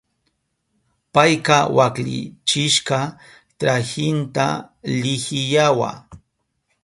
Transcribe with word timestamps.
Payka 1.13 1.57
waklichishka 1.77 2.99
trahinta 3.59 4.45
lihiyawa. 5.01 5.91